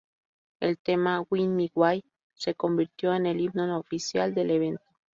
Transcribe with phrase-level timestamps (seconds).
[0.59, 2.03] El tema「Wing my Way」
[2.33, 4.83] se convirtió en el himno oficial del evento.